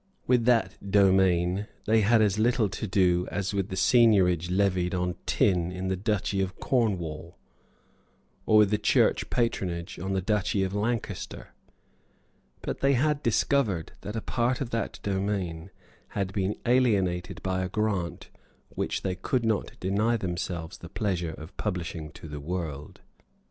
With 0.25 0.45
that 0.45 0.79
domain 0.89 1.67
they 1.85 2.01
had 2.01 2.23
as 2.23 2.39
little 2.39 2.69
to 2.69 2.87
do 2.87 3.27
as 3.29 3.53
with 3.53 3.69
the 3.69 3.75
seignorage 3.75 4.49
levied 4.49 4.95
on 4.95 5.13
tin 5.27 5.71
in 5.71 5.89
the 5.89 5.95
Duchy 5.95 6.41
of 6.41 6.59
Cornwall, 6.59 7.37
or 8.47 8.57
with 8.57 8.71
the 8.71 8.79
church 8.79 9.29
patronage 9.29 9.99
of 9.99 10.11
the 10.13 10.19
Duchy 10.23 10.63
of 10.63 10.73
Lancaster. 10.73 11.49
But 12.63 12.79
they 12.79 12.93
had 12.93 13.21
discovered 13.21 13.91
that 14.01 14.15
a 14.15 14.21
part 14.21 14.59
of 14.59 14.71
that 14.71 14.99
domain 15.03 15.69
had 16.17 16.33
been 16.33 16.55
alienated 16.65 17.43
by 17.43 17.61
a 17.63 17.69
grant 17.69 18.31
which 18.69 19.03
they 19.03 19.13
could 19.13 19.45
not 19.45 19.79
deny 19.79 20.17
themselves 20.17 20.79
the 20.79 20.89
pleasure 20.89 21.33
of 21.37 21.55
publishing 21.57 22.09
to 22.13 22.27
the 22.27 22.39
world. 22.41 23.01